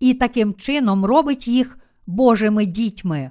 [0.00, 3.30] і таким чином робить їх Божими дітьми.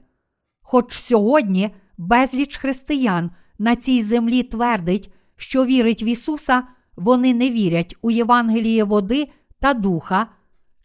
[0.63, 6.63] Хоч сьогодні безліч християн на цій землі твердить, що вірить в Ісуса,
[6.95, 9.27] вони не вірять у Євангеліє води
[9.59, 10.27] та духа.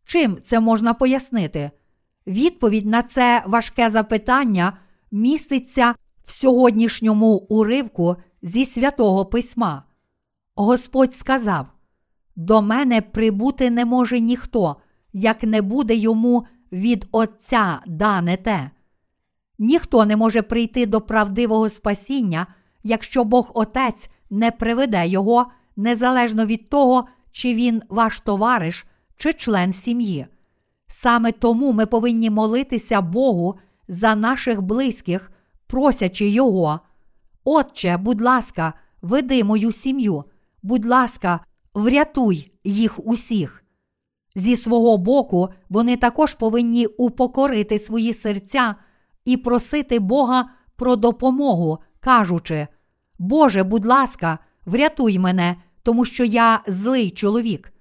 [0.04, 1.70] Чим це можна пояснити?
[2.26, 4.78] Відповідь на це важке запитання
[5.10, 5.94] міститься
[6.24, 9.84] в сьогоднішньому уривку зі святого письма.
[10.54, 11.66] Господь сказав:
[12.36, 14.76] До мене прибути не може ніхто,
[15.12, 18.70] як не буде йому від Отця дане те.
[19.62, 22.46] Ніхто не може прийти до правдивого спасіння,
[22.82, 25.46] якщо Бог Отець не приведе його,
[25.76, 30.26] незалежно від того, чи він ваш товариш чи член сім'ї.
[30.86, 35.32] Саме тому ми повинні молитися Богу за наших близьких,
[35.66, 36.80] просячи Його.
[37.44, 38.72] Отче, будь ласка,
[39.02, 40.24] веди мою сім'ю,
[40.62, 41.40] будь ласка,
[41.74, 43.64] врятуй їх усіх.
[44.34, 48.74] Зі свого боку, вони також повинні упокорити свої серця
[49.24, 52.66] і просити Бога про допомогу, кажучи:
[53.18, 57.72] Боже, будь ласка, врятуй мене, тому що я злий чоловік.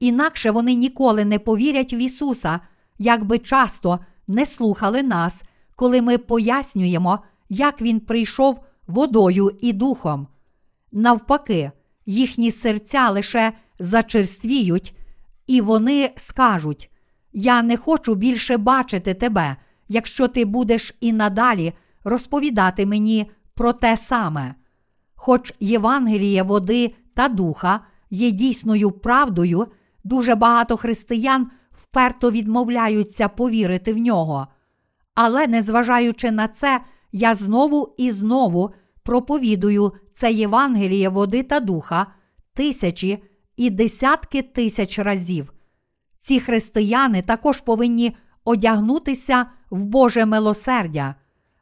[0.00, 2.60] Інакше вони ніколи не повірять в Ісуса,
[2.98, 5.42] як би часто не слухали нас,
[5.76, 7.18] коли ми пояснюємо,
[7.48, 10.26] як Він прийшов водою і духом.
[10.92, 11.70] Навпаки,
[12.06, 14.96] їхні серця лише зачерствіють,
[15.46, 16.90] і вони скажуть:
[17.32, 19.56] Я не хочу більше бачити тебе,
[19.92, 21.72] якщо ти будеш і надалі
[22.04, 24.54] розповідати мені про те саме.
[25.14, 29.66] Хоч Євангеліє води та духа є дійсною правдою,
[30.04, 34.46] дуже багато християн вперто відмовляються повірити в нього.
[35.14, 36.80] Але, незважаючи на це,
[37.12, 38.70] я знову і знову
[39.02, 42.06] проповідую це Євангеліє води та духа
[42.54, 43.22] тисячі
[43.56, 45.52] і десятки тисяч разів.
[46.18, 51.14] Ці християни також повинні одягнутися в Боже милосердя.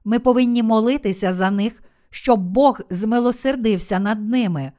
[0.04, 4.72] Ми повинні молитися за них, щоб Бог змилосердився над ними.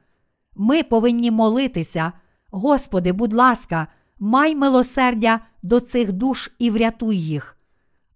[0.56, 2.12] Ми повинні молитися,
[2.50, 3.86] Господи, будь ласка,
[4.18, 7.56] май милосердя до цих душ і врятуй їх.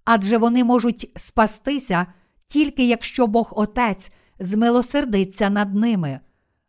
[0.05, 2.07] Адже вони можуть спастися
[2.47, 6.21] тільки якщо Бог Отець змилосердиться над ними.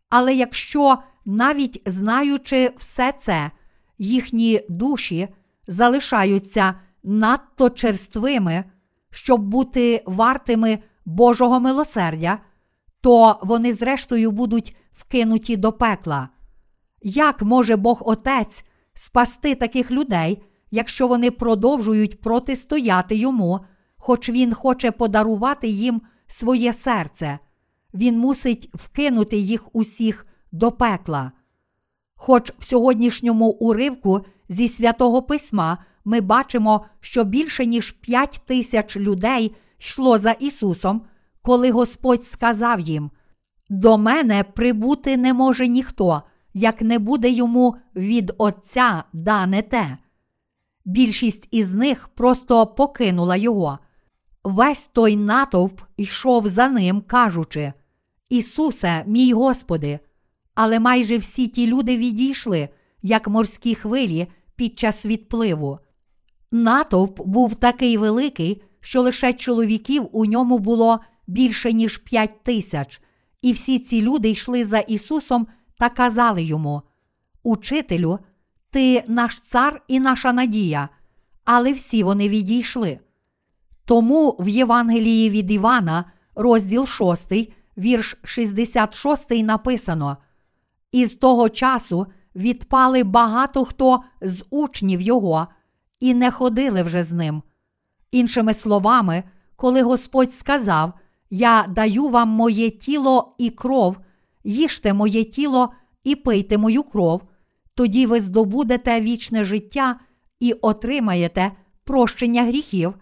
[0.09, 3.51] Але якщо, навіть знаючи все це,
[3.97, 5.27] їхні душі
[5.67, 6.73] залишаються
[7.07, 8.63] надто черствими,
[9.11, 12.39] щоб бути вартими Божого милосердя,
[13.01, 16.29] то вони, зрештою, будуть вкинуті до пекла.
[17.01, 23.59] Як може Бог Отець спасти таких людей, якщо вони продовжують протистояти йому,
[23.97, 27.39] хоч Він хоче подарувати їм своє серце?
[27.93, 31.31] Він мусить вкинути їх усіх до пекла.
[32.17, 39.55] Хоч в сьогоднішньому уривку зі святого письма ми бачимо, що більше ніж п'ять тисяч людей
[39.79, 41.01] йшло за Ісусом,
[41.41, 43.11] коли Господь сказав їм:
[43.69, 46.21] До мене прибути не може ніхто,
[46.53, 49.97] як не буде йому від Отця дане те.
[50.85, 53.79] Більшість із них просто покинула його.
[54.43, 57.73] Весь той натовп йшов за ним, кажучи:
[58.29, 59.99] Ісусе, мій Господи!
[60.55, 62.69] Але майже всі ті люди відійшли,
[63.01, 65.79] як морські хвилі під час відпливу.
[66.51, 73.01] Натовп був такий великий, що лише чоловіків у ньому було більше, ніж п'ять тисяч,
[73.41, 76.81] і всі ці люди йшли за Ісусом та казали йому:
[77.43, 78.19] Учителю,
[78.69, 80.89] ти наш цар і наша надія,
[81.45, 82.99] але всі вони відійшли.
[83.85, 86.05] Тому в Євангелії від Івана,
[86.35, 87.33] розділ 6,
[87.77, 90.17] вірш 66 написано:
[90.91, 95.47] І з того часу відпали багато хто з учнів його
[95.99, 97.43] і не ходили вже з ним.
[98.11, 99.23] Іншими словами,
[99.55, 100.93] коли Господь сказав:
[101.29, 103.97] Я даю вам моє тіло і кров,
[104.43, 107.21] їжте моє тіло і пийте мою кров,
[107.75, 109.99] тоді ви здобудете вічне життя
[110.39, 111.51] і отримаєте
[111.83, 112.93] прощення гріхів.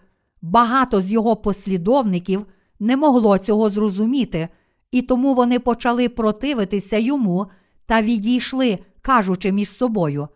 [0.42, 2.46] Багато з його послідовників
[2.80, 4.48] не могло цього зрозуміти,
[4.90, 7.46] і тому вони почали противитися йому
[7.86, 10.28] та відійшли, кажучи між собою.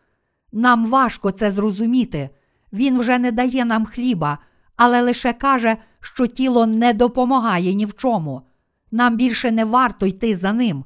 [0.52, 2.30] Нам важко це зрозуміти.
[2.72, 4.38] Він вже не дає нам хліба,
[4.76, 8.42] але лише каже, що тіло не допомагає ні в чому.
[8.90, 10.84] Нам більше не варто йти за ним.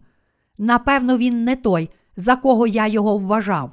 [0.59, 3.73] Напевно, він не той, за кого я його вважав.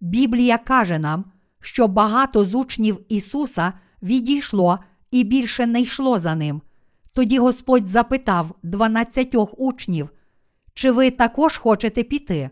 [0.00, 1.24] Біблія каже нам,
[1.60, 4.78] що багато з учнів Ісуса відійшло
[5.10, 6.62] і більше не йшло за ним.
[7.12, 10.10] Тоді Господь запитав дванадцятьох учнів,
[10.74, 12.50] чи ви також хочете піти?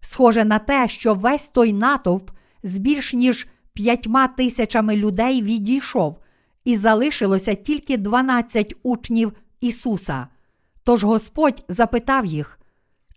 [0.00, 2.30] Схоже на те, що весь той натовп
[2.62, 3.46] з більш ніж
[3.80, 6.18] п'ятьма тисячами людей відійшов,
[6.64, 10.26] і залишилося тільки дванадцять учнів Ісуса.
[10.84, 12.60] Тож Господь запитав їх,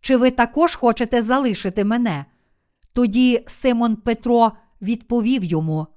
[0.01, 2.25] чи ви також хочете залишити мене?
[2.93, 5.87] Тоді Симон Петро відповів йому: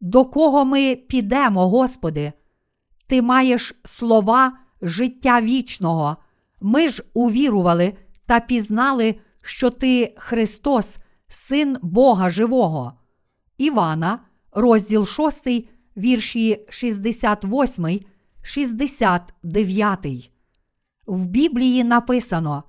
[0.00, 2.32] До кого ми підемо, Господи?
[3.06, 6.16] Ти маєш слова життя вічного.
[6.60, 7.94] Ми ж увірували
[8.26, 10.98] та пізнали, що ти Христос,
[11.28, 12.99] Син Бога Живого.
[13.60, 14.18] Івана,
[14.52, 15.48] розділ 6,
[15.96, 18.00] вірші 68,
[18.42, 20.30] 69.
[21.06, 22.64] В Біблії написано: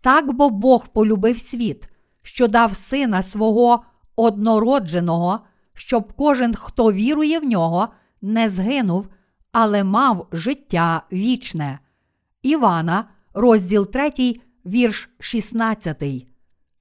[0.00, 1.88] Так бо Бог полюбив світ,
[2.22, 3.84] що дав сина свого
[4.16, 5.40] однородженого,
[5.74, 7.88] щоб кожен, хто вірує в нього,
[8.22, 9.08] не згинув,
[9.52, 11.78] але мав життя вічне.
[12.42, 14.34] Івана, розділ 3,
[14.66, 16.04] вірш 16.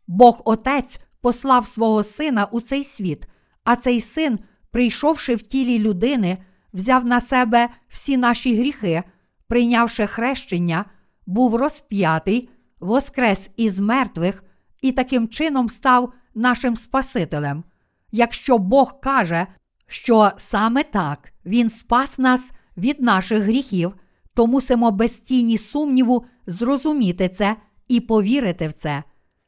[0.07, 3.27] Бог Отець послав свого сина у цей світ,
[3.63, 4.39] а цей син,
[4.71, 6.37] прийшовши в тілі людини,
[6.73, 9.03] взяв на себе всі наші гріхи,
[9.47, 10.85] прийнявши хрещення,
[11.25, 12.49] був розп'ятий,
[12.79, 14.43] воскрес із мертвих
[14.81, 17.63] і таким чином став нашим Спасителем.
[18.11, 19.47] Якщо Бог каже,
[19.87, 23.93] що саме так Він спас нас від наших гріхів,
[24.33, 27.55] то мусимо без тіні сумніву зрозуміти це
[27.87, 29.03] і повірити в це.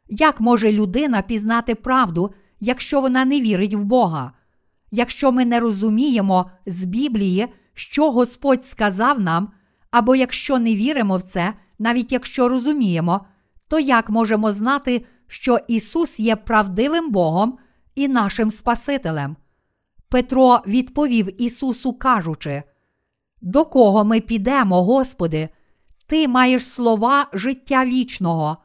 [0.07, 4.32] Як може людина пізнати правду, якщо вона не вірить в Бога?
[4.91, 9.51] Якщо ми не розуміємо з Біблії, що Господь сказав нам,
[9.91, 13.26] або якщо не віримо в це, навіть якщо розуміємо,
[13.68, 17.58] то як можемо знати, що Ісус є правдивим Богом
[17.95, 19.36] і нашим Спасителем?
[20.10, 22.64] Петро відповів Ісусу, кажучи:
[23.41, 25.49] До кого ми підемо, Господи?
[26.08, 28.58] Ти маєш слова життя вічного.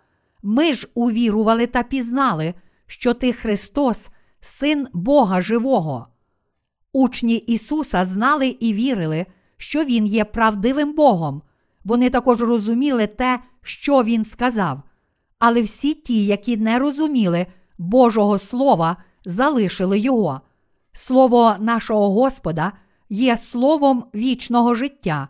[0.43, 2.55] Ми ж увірували та пізнали,
[2.91, 4.11] що ти Христос,
[4.41, 6.07] Син Бога Живого.
[6.93, 9.27] Учні Ісуса знали і вірили,
[9.57, 11.43] що Він є правдивим Богом.
[11.85, 14.83] Вони також розуміли те, що Він сказав.
[15.39, 17.47] Але всі ті, які не розуміли
[17.79, 20.41] Божого Слова, залишили Його.
[20.93, 22.73] Слово нашого Господа
[23.09, 25.29] є словом вічного життя,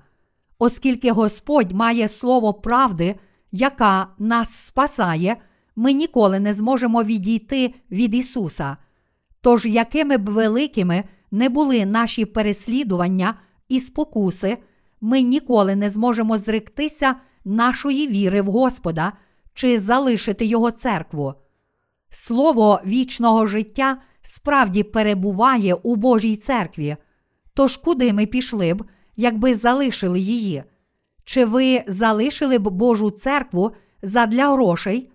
[0.58, 3.16] оскільки Господь має слово правди,
[3.52, 5.36] яка нас спасає,
[5.80, 8.76] ми ніколи не зможемо відійти від Ісуса.
[9.40, 13.34] Тож, якими б великими не були наші переслідування
[13.68, 14.58] і спокуси,
[15.00, 17.14] ми ніколи не зможемо зректися
[17.44, 19.12] нашої віри в Господа
[19.54, 21.34] чи залишити Його церкву.
[22.10, 26.96] Слово вічного життя справді перебуває у Божій церкві.
[27.54, 28.84] Тож куди ми пішли б,
[29.16, 30.62] якби залишили її?
[31.24, 33.70] Чи ви залишили б Божу церкву
[34.02, 35.10] задля грошей?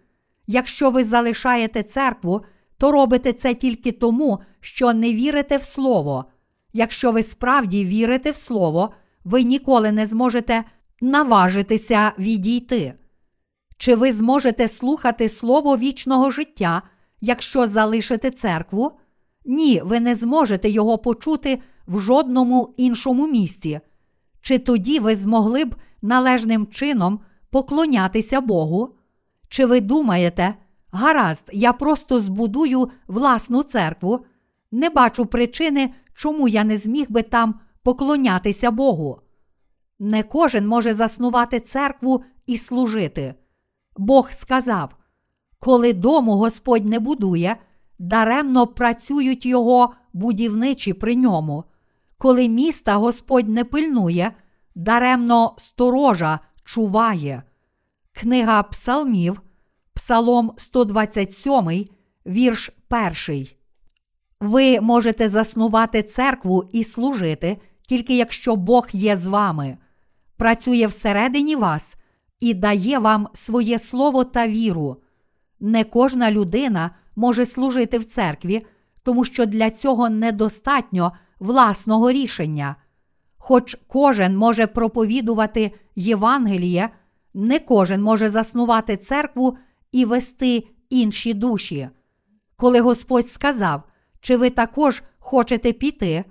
[0.48, 2.42] Якщо ви залишаєте церкву,
[2.78, 6.26] то робите це тільки тому, що не вірите в Слово.
[6.74, 8.94] Якщо ви справді вірите в Слово,
[9.24, 10.64] ви ніколи не зможете
[11.02, 12.94] наважитися відійти.
[13.78, 16.82] Чи ви зможете слухати Слово вічного життя,
[17.22, 18.92] якщо залишите церкву?
[19.46, 23.80] Ні, ви не зможете його почути в жодному іншому місці.
[24.42, 27.20] Чи тоді ви змогли б належним чином
[27.50, 28.96] поклонятися Богу?
[29.50, 30.56] Чи ви думаєте,
[30.92, 34.26] гаразд, я просто збудую власну церкву?
[34.72, 39.22] Не бачу причини, чому я не зміг би там поклонятися Богу.
[40.00, 43.36] Не кожен може заснувати церкву і служити.
[43.98, 44.96] Бог сказав:
[45.60, 47.58] коли дому Господь не будує,
[48.00, 51.64] даремно працюють його будівничі при ньому.
[52.18, 54.32] Коли міста Господь не пильнує,
[54.76, 57.44] даремно сторожа чуває.
[58.20, 59.42] Книга Псалмів,
[59.94, 61.86] Псалом 127,
[62.26, 62.72] вірш
[63.28, 63.48] 1.
[64.40, 67.58] Ви можете заснувати церкву і служити,
[67.88, 69.78] тільки якщо Бог є з вами,
[70.38, 71.96] працює всередині вас
[72.40, 74.98] і дає вам своє слово та віру.
[75.60, 78.66] Не кожна людина може служити в церкві,
[79.04, 82.76] тому що для цього недостатньо власного рішення.
[83.38, 86.90] Хоч кожен може проповідувати Євангеліє,
[87.36, 89.58] не кожен може заснувати церкву
[89.92, 91.90] і вести інші душі.
[92.56, 93.84] Коли Господь сказав,
[94.22, 96.24] чи ви також хочете піти,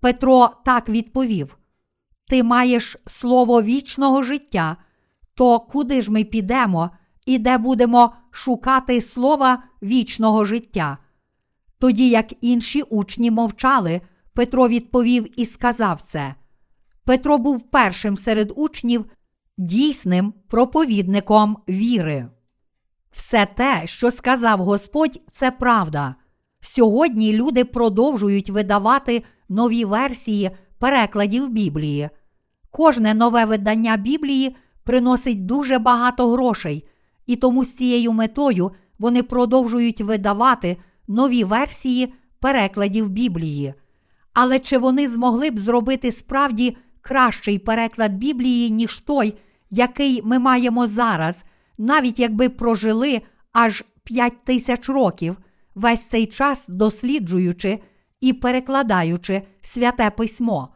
[0.00, 1.58] Петро так відповів:
[2.28, 4.76] Ти маєш слово вічного життя,
[5.34, 6.90] то куди ж ми підемо
[7.26, 10.98] і де будемо шукати слова вічного життя?
[11.78, 14.00] Тоді як інші учні мовчали,
[14.34, 16.34] Петро відповів і сказав це.
[17.04, 19.04] Петро був першим серед учнів,
[19.58, 22.28] дійсним проповідником віри.
[23.10, 26.14] Все те, що сказав Господь, це правда.
[26.60, 32.10] Сьогодні люди продовжують видавати нові версії перекладів Біблії.
[32.70, 36.84] Кожне нове видання Біблії приносить дуже багато грошей,
[37.26, 40.76] і тому з цією метою вони продовжують видавати
[41.08, 43.74] нові версії перекладів Біблії.
[44.32, 49.34] Але чи вони змогли б зробити справді кращий переклад Біблії, ніж той,
[49.70, 51.44] який ми маємо зараз,
[51.78, 53.22] навіть якби прожили
[53.52, 55.36] аж 5 тисяч років,
[55.74, 57.78] весь цей час досліджуючи
[58.20, 60.68] і перекладаючи святе письмо?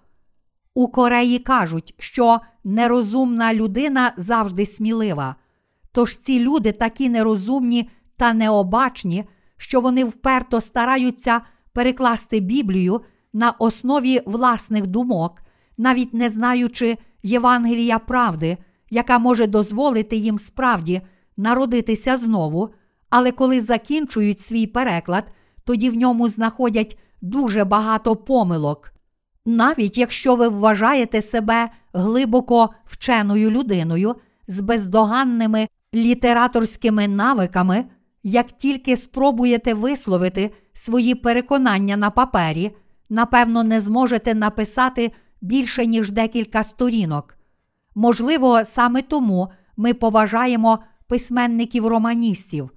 [0.75, 5.37] У Кореї кажуть, що нерозумна людина завжди смілива.
[5.93, 9.25] Тож ці люди такі нерозумні та необачні,
[9.57, 11.41] що вони вперто стараються
[11.73, 13.01] перекласти Біблію
[13.33, 15.43] на основі власних думок,
[15.79, 18.57] навіть не знаючи Євангелія правди,
[18.91, 21.03] яка може дозволити їм справді
[21.37, 22.71] народитися знову,
[23.11, 25.33] але коли закінчують свій переклад,
[25.65, 28.93] тоді в ньому знаходять дуже багато помилок.
[29.47, 34.15] Навіть якщо ви вважаєте себе глибоко вченою людиною
[34.49, 37.85] з бездоганними літераторськими навиками,
[38.23, 42.77] як тільки спробуєте висловити свої переконання на папері,
[43.11, 47.37] напевно, не зможете написати більше, ніж декілька сторінок.
[47.95, 52.71] Можливо, саме тому ми поважаємо письменників романістів.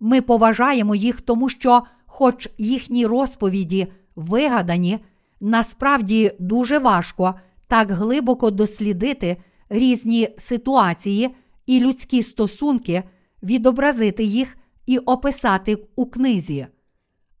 [0.00, 3.86] Ми поважаємо їх, тому що, хоч їхні розповіді
[4.16, 4.98] вигадані,
[5.40, 7.34] насправді дуже важко
[7.66, 9.36] так глибоко дослідити
[9.68, 11.34] різні ситуації
[11.66, 13.02] і людські стосунки,
[13.42, 14.56] відобразити їх
[14.86, 16.66] і описати у книзі.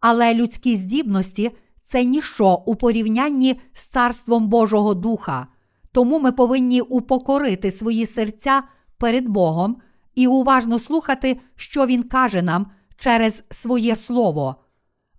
[0.00, 1.50] Але людські здібності
[1.88, 5.46] це ніщо у порівнянні з царством Божого Духа.
[5.92, 8.62] Тому ми повинні упокорити свої серця
[8.98, 9.76] перед Богом
[10.14, 12.66] і уважно слухати, що Він каже нам
[12.96, 14.56] через своє Слово.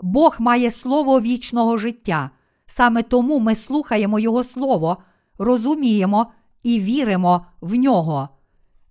[0.01, 2.30] Бог має слово вічного життя.
[2.65, 4.97] Саме тому ми слухаємо Його Слово,
[5.38, 6.32] розуміємо
[6.63, 8.30] і віримо в нього.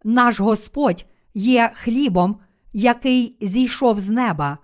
[0.04, 1.04] Наш Господь
[1.34, 2.36] є хлібом,
[2.72, 4.58] який зійшов з неба.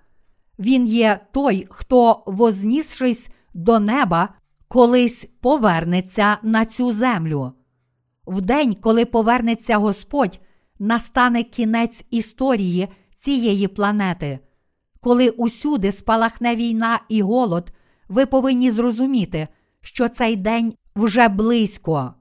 [0.59, 4.29] Він є той, хто, вознісшись до неба,
[4.69, 7.53] колись повернеться на цю землю.
[8.27, 10.41] В день, коли повернеться Господь,
[10.79, 14.39] настане кінець історії цієї планети.
[15.01, 17.73] Коли усюди спалахне війна і голод,
[18.09, 19.49] ви повинні зрозуміти,
[19.81, 22.15] що цей день вже близько.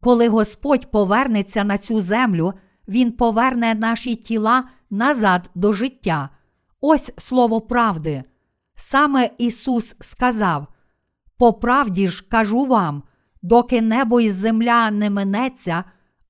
[0.00, 2.52] Коли Господь повернеться на цю землю,
[2.88, 6.30] Він поверне наші тіла назад до життя.
[6.84, 8.24] Ось слово правди.
[8.74, 10.66] Саме Ісус сказав:
[11.38, 13.02] По правді ж кажу вам,
[13.42, 15.84] доки небо і земля не минеться,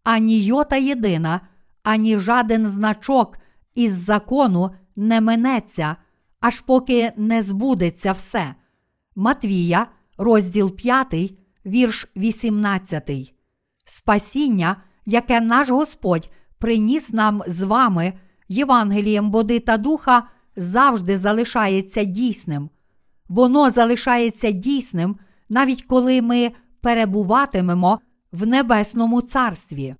[0.04, 1.40] ані йота єдина,
[1.82, 3.38] ані жаден значок
[3.74, 5.96] із закону не минеться,
[6.40, 8.54] аж поки не збудеться все.
[9.16, 9.86] Матвія,
[10.18, 11.14] розділ 5,
[11.66, 13.34] вірш 18.
[13.84, 14.76] Спасіння,
[15.06, 18.12] яке наш Господь приніс нам з вами,
[18.48, 22.70] Євангелієм води та духа, завжди залишається дійсним.
[23.28, 25.16] Воно залишається дійсним,
[25.48, 28.00] навіть коли ми перебуватимемо
[28.32, 29.94] в Небесному Царстві.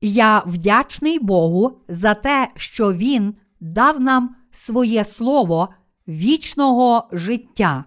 [0.00, 5.68] Я вдячний Богу за те, що Він дав нам своє слово
[6.08, 7.84] вічного життя.